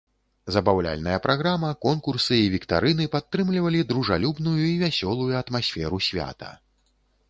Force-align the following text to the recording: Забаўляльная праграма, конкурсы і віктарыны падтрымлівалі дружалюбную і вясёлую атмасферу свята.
Забаўляльная 0.53 1.17
праграма, 1.25 1.69
конкурсы 1.87 2.41
і 2.45 2.49
віктарыны 2.55 3.09
падтрымлівалі 3.19 3.85
дружалюбную 3.93 4.59
і 4.67 4.75
вясёлую 4.85 5.33
атмасферу 5.45 6.07
свята. 6.13 6.49